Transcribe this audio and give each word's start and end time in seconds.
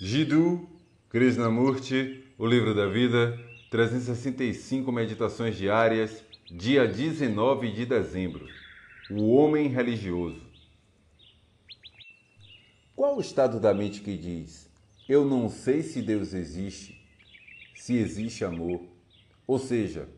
Jiddu 0.00 0.68
Krishnamurti, 1.08 2.24
O 2.36 2.44
Livro 2.44 2.74
da 2.74 2.86
Vida, 2.86 3.38
365 3.70 4.90
Meditações 4.90 5.56
Diárias, 5.56 6.24
dia 6.50 6.86
19 6.86 7.70
de 7.70 7.86
dezembro. 7.86 8.44
O 9.08 9.32
Homem 9.36 9.68
Religioso. 9.68 10.42
Qual 12.96 13.16
o 13.16 13.20
estado 13.20 13.60
da 13.60 13.72
mente 13.72 14.00
que 14.00 14.16
diz: 14.16 14.68
Eu 15.08 15.24
não 15.24 15.48
sei 15.48 15.80
se 15.82 16.02
Deus 16.02 16.34
existe, 16.34 17.00
se 17.76 17.94
existe 17.94 18.44
amor? 18.44 18.82
Ou 19.46 19.60
seja, 19.60 20.08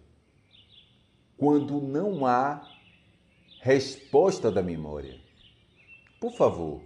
quando 1.36 1.82
não 1.82 2.24
há 2.24 2.66
resposta 3.60 4.50
da 4.50 4.62
memória. 4.62 5.20
Por 6.18 6.32
favor, 6.32 6.80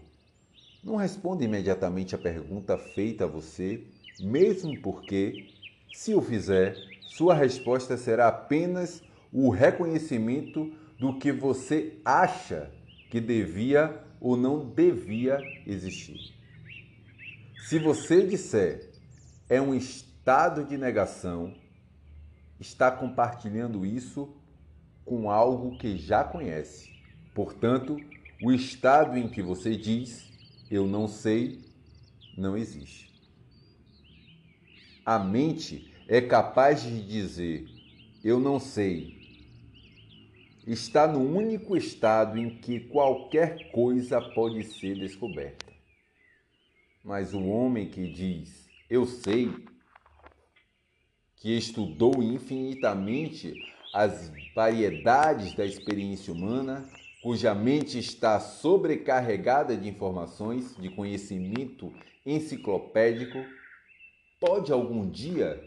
não 0.82 0.96
responda 0.96 1.44
imediatamente 1.44 2.14
a 2.14 2.18
pergunta 2.18 2.78
feita 2.78 3.24
a 3.24 3.26
você, 3.26 3.84
mesmo 4.18 4.80
porque, 4.80 5.48
se 5.92 6.14
o 6.14 6.22
fizer, 6.22 6.76
sua 7.08 7.34
resposta 7.34 7.96
será 7.96 8.28
apenas 8.28 9.02
o 9.32 9.50
reconhecimento 9.50 10.72
do 10.98 11.18
que 11.18 11.30
você 11.32 11.98
acha 12.04 12.70
que 13.10 13.20
devia 13.20 14.02
ou 14.20 14.36
não 14.36 14.68
devia 14.68 15.40
existir. 15.66 16.34
Se 17.68 17.78
você 17.78 18.26
disser 18.26 18.90
é 19.48 19.60
um 19.60 19.74
estado 19.74 20.64
de 20.64 20.76
negação, 20.76 21.54
está 22.58 22.90
compartilhando 22.90 23.84
isso 23.84 24.34
com 25.04 25.30
algo 25.30 25.76
que 25.78 25.96
já 25.96 26.22
conhece. 26.22 26.90
Portanto, 27.34 27.96
o 28.42 28.52
estado 28.52 29.16
em 29.16 29.28
que 29.28 29.42
você 29.42 29.76
diz 29.76 30.29
eu 30.70 30.86
não 30.86 31.08
sei 31.08 31.60
não 32.36 32.56
existe. 32.56 33.10
A 35.04 35.18
mente 35.18 35.92
é 36.06 36.20
capaz 36.20 36.82
de 36.82 37.02
dizer 37.06 37.68
eu 38.22 38.38
não 38.38 38.60
sei. 38.60 39.18
Está 40.66 41.06
no 41.06 41.20
único 41.20 41.76
estado 41.76 42.38
em 42.38 42.58
que 42.58 42.80
qualquer 42.80 43.70
coisa 43.72 44.20
pode 44.20 44.62
ser 44.64 44.98
descoberta. 44.98 45.66
Mas 47.02 47.32
o 47.32 47.42
homem 47.42 47.88
que 47.88 48.06
diz 48.12 48.60
eu 48.90 49.06
sei, 49.06 49.54
que 51.36 51.56
estudou 51.56 52.20
infinitamente 52.20 53.54
as 53.94 54.32
variedades 54.52 55.54
da 55.54 55.64
experiência 55.64 56.32
humana, 56.32 56.88
cuja 57.22 57.54
mente 57.54 57.98
está 57.98 58.40
sobrecarregada 58.40 59.76
de 59.76 59.88
informações, 59.88 60.74
de 60.76 60.88
conhecimento 60.88 61.92
enciclopédico, 62.24 63.38
pode 64.40 64.72
algum 64.72 65.08
dia 65.08 65.62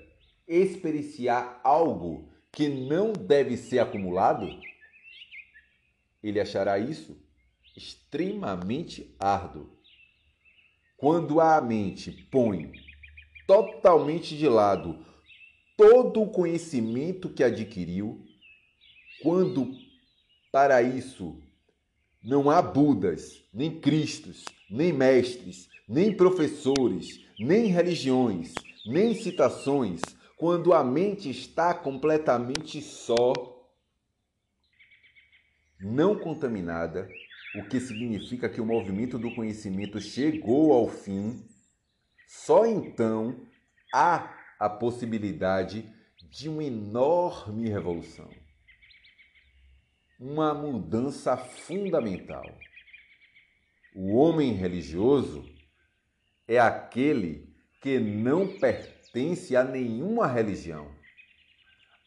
experienciar 0.47 1.59
algo 1.63 2.29
que 2.51 2.67
não 2.67 3.13
deve 3.13 3.55
ser 3.55 3.79
acumulado? 3.79 4.47
Ele 6.23 6.39
achará 6.39 6.79
isso 6.79 7.17
extremamente 7.75 9.15
árduo. 9.19 9.69
Quando 10.97 11.41
a 11.41 11.59
mente 11.59 12.11
põe 12.31 12.71
totalmente 13.45 14.37
de 14.37 14.47
lado 14.47 15.05
todo 15.75 16.21
o 16.21 16.29
conhecimento 16.29 17.29
que 17.29 17.43
adquiriu, 17.43 18.23
quando 19.21 19.73
para 20.53 20.83
isso, 20.83 21.41
não 22.23 22.47
há 22.47 22.61
Budas, 22.61 23.43
nem 23.51 23.79
Cristos, 23.79 24.45
nem 24.69 24.93
mestres, 24.93 25.67
nem 25.89 26.15
professores, 26.15 27.25
nem 27.39 27.65
religiões, 27.65 28.53
nem 28.85 29.15
citações, 29.15 29.99
quando 30.37 30.71
a 30.71 30.83
mente 30.83 31.27
está 31.27 31.73
completamente 31.73 32.79
só, 32.83 33.33
não 35.81 36.19
contaminada, 36.19 37.09
o 37.55 37.67
que 37.67 37.79
significa 37.79 38.47
que 38.47 38.61
o 38.61 38.65
movimento 38.65 39.17
do 39.17 39.33
conhecimento 39.33 39.99
chegou 39.99 40.71
ao 40.71 40.87
fim, 40.87 41.43
só 42.27 42.63
então 42.67 43.43
há 43.91 44.37
a 44.59 44.69
possibilidade 44.69 45.91
de 46.29 46.47
uma 46.47 46.63
enorme 46.63 47.67
revolução 47.69 48.42
uma 50.23 50.53
mudança 50.53 51.35
fundamental. 51.35 52.45
O 53.93 54.15
homem 54.15 54.53
religioso 54.53 55.43
é 56.47 56.57
aquele 56.57 57.53
que 57.81 57.99
não 57.99 58.57
pertence 58.57 59.53
a 59.53 59.65
nenhuma 59.65 60.25
religião, 60.25 60.95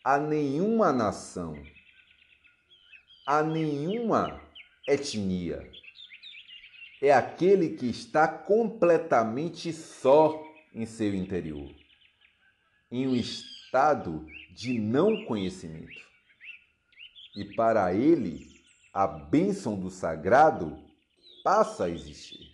a 0.03 0.19
nenhuma 0.19 0.95
nação, 0.95 1.63
a 3.27 3.43
nenhuma 3.43 4.41
etnia. 4.89 5.71
É 7.03 7.13
aquele 7.13 7.77
que 7.77 7.91
está 7.91 8.27
completamente 8.27 9.75
só 9.75 10.43
em 10.73 10.87
seu 10.87 11.15
interior, 11.15 11.71
em 12.91 13.07
um 13.07 13.15
estado 13.15 14.27
de 14.55 14.79
não 14.79 15.27
conhecimento 15.27 16.16
e 17.37 17.45
para 17.45 17.93
ele 17.93 18.47
a 18.93 19.07
bênção 19.07 19.79
do 19.79 19.91
sagrado 19.91 20.79
passa 21.45 21.85
a 21.85 21.91
existir. 21.91 22.46